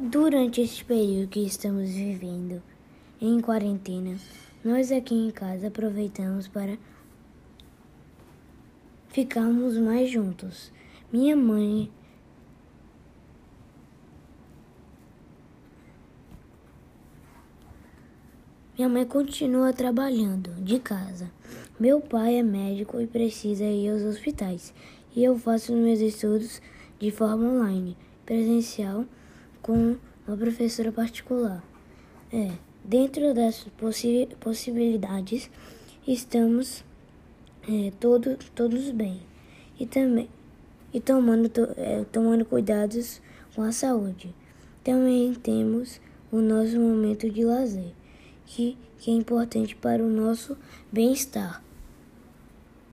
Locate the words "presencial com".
28.24-29.96